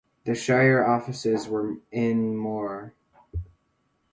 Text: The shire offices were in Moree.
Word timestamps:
The 0.23 0.33
shire 0.33 0.83
offices 0.83 1.47
were 1.47 1.75
in 1.91 2.35
Moree. 2.35 2.93